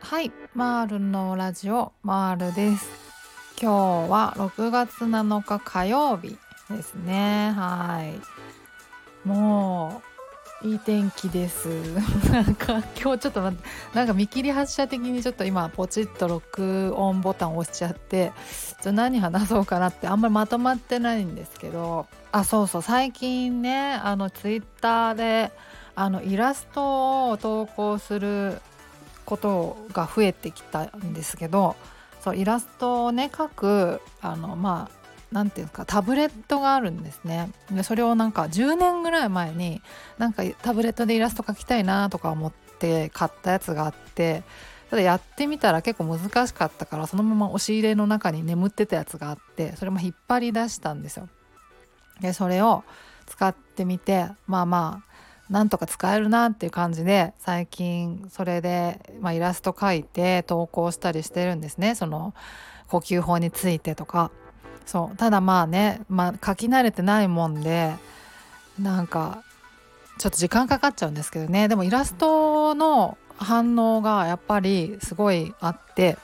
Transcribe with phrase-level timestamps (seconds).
[0.00, 2.88] はいマールのラジオマールです。
[3.60, 6.38] 今日は6月7日火曜日
[6.70, 7.52] ですね。
[7.54, 9.28] はい。
[9.28, 10.07] もう
[10.62, 11.68] いい天気です。
[12.32, 18.32] なんか今日ちょっと待ってなんか見切り発車的にちょっと今ポチッと録音ボタンを押しちゃって
[18.82, 25.52] ちょ何話そうかなってあんまりまとまってないんですけどあそうそう最近ねあのツイッターで
[25.94, 28.60] あのイラストを投稿する
[29.24, 31.76] ことが増えてきたんですけど
[32.20, 37.50] そうイラストをね描くあのまあ何て言うんですかタブレットがあるんですね。
[37.70, 39.82] でそれをなんか10年ぐらい前に
[40.16, 44.42] なんかタブレットでイラスト描きたいなとか思って買ったやつがあって
[44.90, 51.28] ただやってみたら結構難しかったからそのまま押し入れの中に眠ってたやつがあってそれも引っ張り出したんですよ。
[52.20, 52.84] でそれを
[53.26, 61.94] 使ってみてまあまあなんとか使えるなっていう感じで最近それで、まあ、イラスト描いて投稿したりしてるんですね。
[61.94, 62.34] その
[62.88, 64.30] 呼吸法についてとか。
[64.88, 65.16] そう。
[65.18, 67.94] ただまあね、まあ、書き慣れてないもんで
[68.80, 69.44] なんか
[70.18, 71.68] ちょっと時間かかっちゃうんですけどね。
[71.68, 76.16] でもイラストの反応がやっぱりすごいあって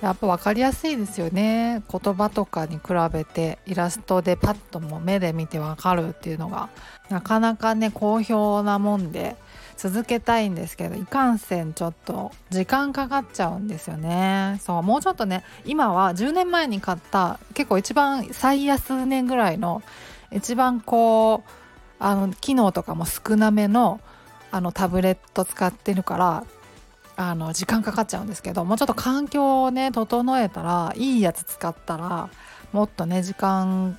[0.00, 1.82] やっぱ分かりやすいですよね。
[1.90, 2.82] 言葉とかに比
[3.12, 6.68] べてイラストでパッとも目で見て分かるっていうのが
[7.08, 9.36] なかなかね好評なもんで
[9.76, 14.58] 続けたいんですけどいかんせんちょっと時間かかっちゃうんですよね。
[14.60, 19.82] そうもうちょっとね今は10年前に買った結構一番最安値ぐらいの
[20.30, 21.50] 一番こう
[21.98, 24.00] あの機能とかも少なめの
[24.50, 26.44] あのタブレット使ってるから
[27.20, 32.30] あの時間かかっちゃうんですけどもうちょっと環境をね整えたらいいやつ使ったら
[32.72, 33.98] もっとね時間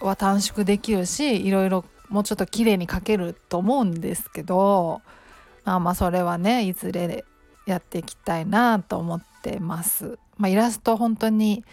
[0.00, 5.00] は短縮できるしいろいろもうちょっと綺麗に描けると思うんですけど
[5.64, 7.24] まあまあそれはねいずれ
[7.64, 10.18] やっていきたいなと思ってます。
[10.36, 11.64] まあ、イラスト本当に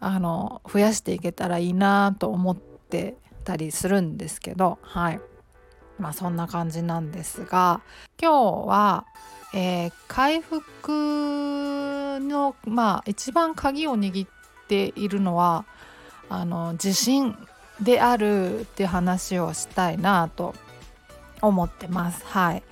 [0.00, 5.20] あの増やしていけたらいいなと思ってたりするんですけどはい
[5.98, 7.80] まあそんな感じなんですが
[8.20, 9.06] 今日は
[9.54, 14.30] えー、回復のまあ一番鍵を握っ
[14.68, 15.66] ているのは
[16.28, 17.36] あの自信
[17.80, 20.54] であるって話をしたいなと
[21.40, 22.24] 思ってます。
[22.26, 22.62] はい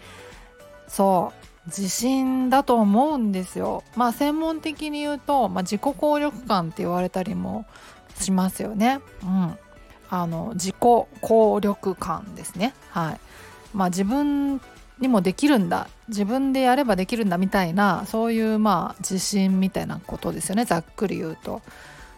[0.88, 3.84] そう自信だと思うんですよ。
[3.94, 7.66] まあ専門的に言うと、まあ、自己効力感って言われたりも
[8.18, 9.00] しますよね。
[9.22, 9.58] うん、
[10.08, 12.74] あの自己効力感ですね。
[12.91, 13.20] はい。
[13.74, 14.60] まあ自分
[15.00, 21.62] にもできるんだ自分でやればできるんだみたいなそういうまあ自信みたいなことですよねざっくり言うと。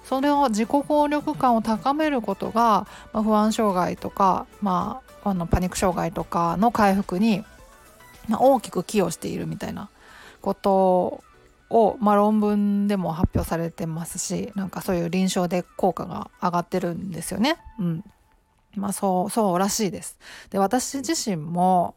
[0.04, 7.44] それを自己効力感を高めることが、まあ、不安障害とか、まあ、あのパニック障害とかの回復に、
[8.28, 9.88] まあ、大きく寄与しているみたいな
[10.42, 11.22] こと
[11.70, 17.56] を、まあ、論文でも発表されてますしなんかそういう臨床で効果が上がってるんですよね。
[17.78, 18.04] うん
[18.74, 20.18] まあ、そうそうらしいです。
[20.50, 21.94] で私自身も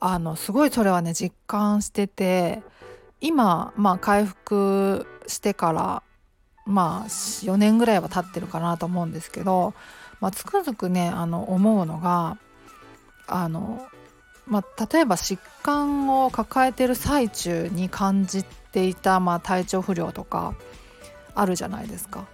[0.00, 2.62] あのすごいそれはね実感してて
[3.20, 6.02] 今まあ回復してから
[6.66, 9.74] まあ4年ぐらいは経ってるかなと思うんですけど、
[10.20, 12.38] まあ、つくづくねあの思うのが
[13.26, 13.86] あの、
[14.46, 20.54] まあ、例えば疾患を抱えてる最中に感じていた、まあ、体調不良とか
[21.34, 22.26] あるじゃないですか。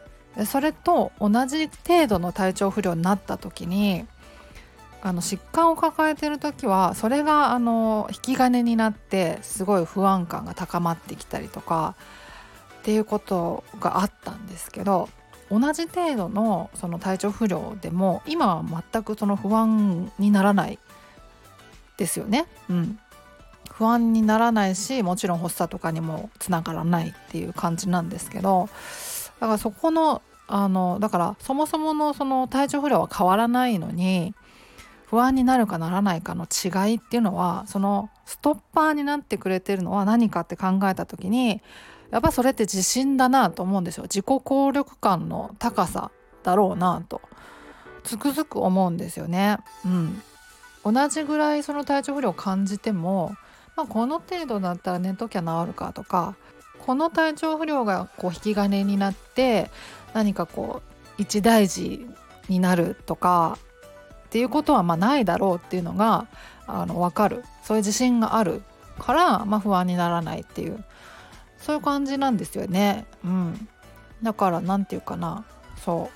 [0.46, 4.06] それと同じ程度の体調不良になった時に
[5.04, 11.96] あの疾患を抱えてる時はそれがあの引き金になってすごい不安感が高まってきたりとか
[12.80, 15.08] っていうことがあったんですけど
[15.50, 20.78] 同じ程度のその体調不良でも今は全くその不安にならない
[21.98, 22.46] ですよね。
[22.70, 22.98] うん、
[23.70, 28.68] 不安にならないしもちろん発作とかにもつながらないっていう感じなんですけど
[29.40, 34.34] だからそこのあのだからそもそものその体調不良は変わらないのに
[35.12, 41.60] 不安になるかならないかの違いっていうのはそのストッパーになってくれてるのは何かって考えた時に
[42.10, 46.10] やっぱそれって自信だなと思うんですよ自己効力感の高さ
[46.42, 47.20] だろうなと
[48.04, 49.58] つくづく思うんですよね。
[49.84, 50.22] うん、
[50.94, 53.36] 同じぐらいその体調不良を感じても、
[53.76, 56.36] まあ、この程度だったら寝ときゃ治るかとか
[56.86, 59.70] この体調不良がこう引き金になって
[60.14, 60.80] 何かこ
[61.18, 62.06] う一大事
[62.48, 63.58] になるとか
[64.32, 66.26] っていうことはまあないだろうっていうのが
[66.66, 67.44] あの分かる。
[67.62, 68.62] そういう自信がある
[68.98, 70.82] から、まあ、不安にならないっていう。
[71.58, 73.04] そういう感じなんですよね。
[73.22, 73.68] うん、
[74.22, 75.44] だから何て言うかな。
[75.84, 76.08] そ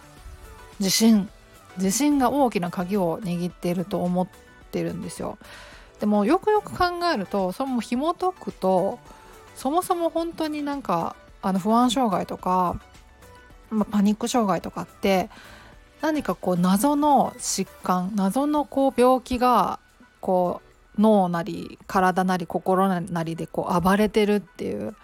[0.81, 0.83] う。
[0.83, 1.29] 自信。
[1.77, 4.27] 自信が大きな鍵を握っていると思っ
[4.71, 5.37] てるんですよ。
[6.01, 8.99] でもよくよく考えるとそれも紐解くと
[9.55, 12.81] そもそも本当になんかあの不安障害とか、
[13.69, 15.29] まあ、パニック障害とかって
[16.01, 19.79] 何かこう謎の疾患謎のこう病気が
[20.21, 20.61] こ
[20.97, 24.95] う脳なり体なり心なりでこう暴れてるっていう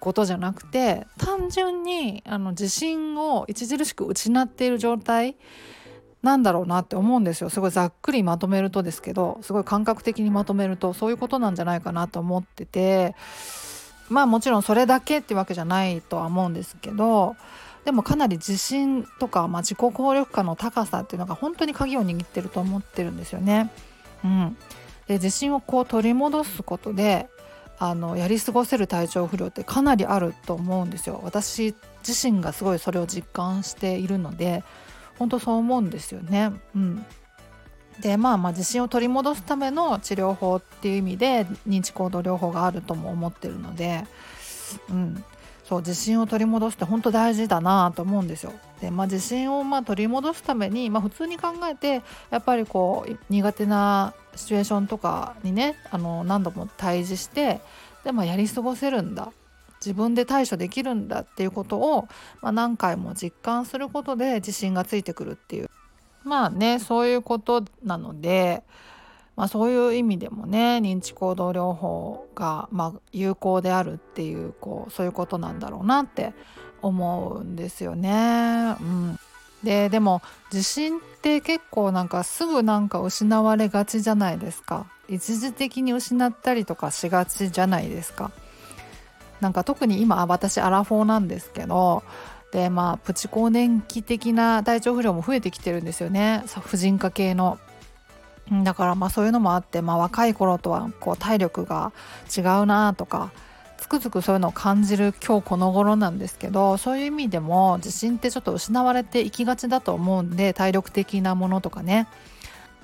[0.00, 5.36] ことじゃなくて単純にあの自信を著しく失っている状態
[6.22, 7.50] なんだろうなって思うんですよ。
[7.50, 13.14] すごいざっくりまとめるとですけどすごい感覚的にまとめるとそういうことなんじゃないかなと思ってて
[14.08, 17.36] まあもちろんそれだけってわけじゃないとは思うんですけど
[17.84, 23.70] でもかなり自信とか、まあ、自己効力感の高さっていうのが本当に鍵を握ってると思ってるんですよね。
[24.24, 24.56] うん、
[25.08, 27.28] で自信をこう取り戻すことで
[27.78, 31.20] あのやり過ごせる体調不良ってかなりあると思うんですよ。
[31.24, 31.74] 私
[32.06, 34.62] 自身がすごいそれを実感しているので
[35.18, 36.52] 本当そう思うんですよね。
[36.76, 37.04] うん、
[38.00, 44.04] でまあまあ自信を取り戻すための治療法っていう意味で認知行動療法があるとも思ってるので、
[44.88, 45.24] うん、
[45.72, 48.52] そう自信を取り戻すって本当大事だなと思うんですよ。
[48.82, 57.62] でまあ自信をま取り戻すために、まあ、普通に考えてやっぱりこう苦手なシチュエーションとかにねあの何度も対峙して
[58.04, 59.32] で、まあ、やり過ごせるんだ
[59.80, 62.06] 自分で対処できるんだっていうことを、
[62.42, 65.70] まあ、何回も実感することで自信がついてくるっていう
[66.22, 68.62] まあねそういうことなので、
[69.36, 76.34] まあ、そういう意味でもね認知行動療法が、まあ、有効であるっていうこうそういうことなんだろうなって
[76.82, 78.76] 思うんですよね。
[78.80, 79.18] うん、
[79.62, 80.20] ででも
[80.52, 88.32] 自信って結構なんかすぐなんか失われがちじゃないですか一時的に失ったりとかしがちじゃないですか。
[89.40, 92.04] なんか特に今私アラフォーなんですけど
[92.52, 97.58] でまあプチ更年期的な体調不良も増えてきてるんですよね婦人科系の。
[98.50, 101.92] だからまあそういうのもあって、まあ、若い頃とはこう体力が
[102.36, 103.30] 違うなとか
[103.78, 112.08] つくづくそういうのを感じる今日この頃なんですけどそういう意味でも自信ってちょっと失われていきがちだと思うんで体力的なものとかね。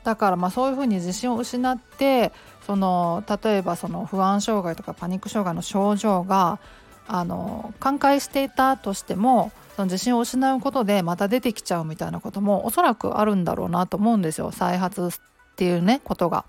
[0.05, 2.33] だからまあそういうふうに自信を失って
[2.67, 6.59] その例えばその不安障害とかパニック障害の症状が
[7.07, 14.51] あの寛解していたとしてもその自信を失うことでまた出てきちゃうみたいなこともおそらくあるんだろうなと思うんですよ。
[14.51, 15.11] 再発
[15.59, 16.45] っていうねことが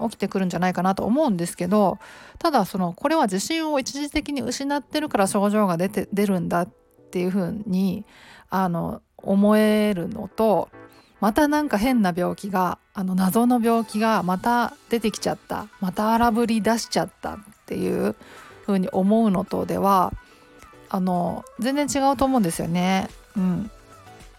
[0.00, 1.98] 起きてくるんじゃないかなと思うんですけど
[2.38, 6.68] ただそのこれは自信を一時的に失ってるから症状が出て出るんだっ
[7.10, 8.04] ていうふうに
[8.50, 10.68] あの思えるのと
[11.18, 18.14] またなんか変な病気があの謎の病気がまた出てきちゃったまた荒ぶり出しちゃったっていう
[18.66, 20.12] 風に思うのとでは
[20.88, 23.08] あの全然違うと思うんですよね。
[23.36, 23.70] うん、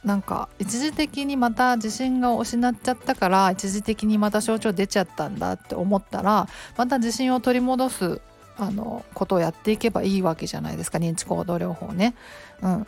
[0.06, 6.48] なんか一時的にまた自信が失っちゃったから一時的にまた症状出ちゃったんだって思ったら
[6.78, 8.22] また自信を取り戻す
[8.58, 12.16] あのことをやっていけばいいわけじゃないですか認知行動療法ね。
[12.62, 12.88] うん、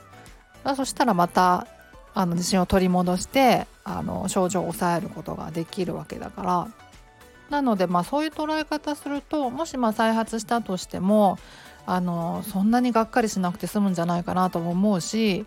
[0.75, 1.67] そしたらまた
[2.13, 6.67] あの自信を取り戻してあの症状を抑えることができるわけだから
[7.49, 11.37] なのでまあそういう捉え方するともしま再発したとしても
[11.85, 15.45] あのそんなにがっかりしなくて済むんじゃないかなとも思うし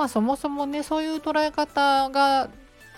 [0.00, 2.48] まあそもそもねそういう捉え方が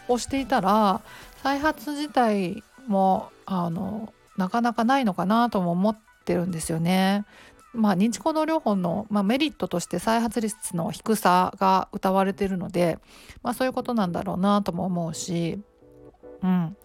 [0.06, 1.00] をしていたら
[1.42, 7.24] 再発自体もあのなかなかないのかなとも思ってるんですよね。
[7.72, 12.98] まあ、認知行動療法の、まあ、メリットとして再発率の低さが謳われているので、
[13.42, 15.58] まあ、そういうことなんだろうなとも思うし、
[16.42, 16.76] うん、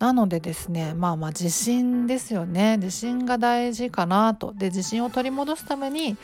[0.00, 2.78] なのでですねまあまあ自信ですよね。
[2.78, 4.52] 自信が大事かなと。
[4.52, 6.16] で自信を取り戻すために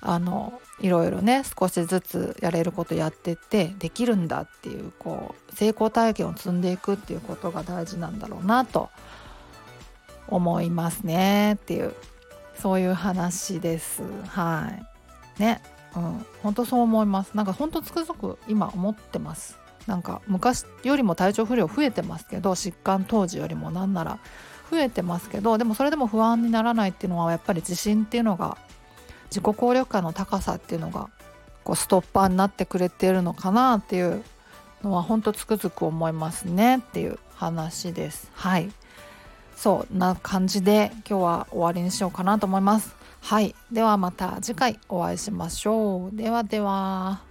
[0.00, 8.90] あのいろいろね少しずつやれることやってってできるんだっていうこう成功体験を積んでいくっていうことが大事なんだろうなと
[10.28, 11.94] 思いますねっていう
[12.54, 14.02] そういう話です。
[14.26, 14.72] は
[15.38, 15.42] い。
[15.42, 15.62] ね。
[15.96, 16.26] うん。
[16.42, 17.34] 本当そう思います。
[17.34, 19.58] なんか本当つくづく今思ってます。
[19.86, 24.18] なんか昔よりも体調不良増えてますけど疾患当時よりもなんなら
[24.70, 28.58] 増えてますけどでもそれでも不安にならないっていうのはやっぱり自信っていうのが
[29.30, 31.08] 自己効力感の高さっていうのが
[31.64, 34.22] こうストッパーになってくれてるのかなっていう
[34.82, 38.30] のは本当つくづく思いますねっていう話です。
[38.34, 38.70] はい
[39.58, 42.94] そんな感じで今日は終わりにしようかなと思います。
[43.20, 43.56] はい。
[43.72, 46.16] ではまた次回お会いしましょう。
[46.16, 47.22] ではでは。